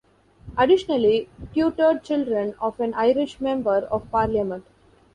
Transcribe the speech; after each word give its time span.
Additionally 0.57 1.29
tutored 1.53 2.01
children 2.03 2.55
of 2.59 2.79
an 2.79 2.91
Irish 2.95 3.39
member 3.39 3.87
of 3.91 4.09
parliament. 4.09 4.65